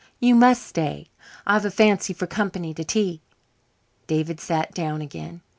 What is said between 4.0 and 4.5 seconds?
David